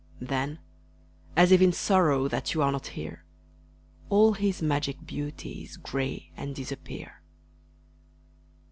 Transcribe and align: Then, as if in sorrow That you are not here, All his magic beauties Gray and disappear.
Then, 0.19 0.57
as 1.35 1.51
if 1.51 1.61
in 1.61 1.71
sorrow 1.71 2.27
That 2.27 2.55
you 2.55 2.63
are 2.63 2.71
not 2.71 2.87
here, 2.97 3.23
All 4.09 4.33
his 4.33 4.59
magic 4.59 5.05
beauties 5.05 5.77
Gray 5.77 6.31
and 6.35 6.55
disappear. 6.55 7.21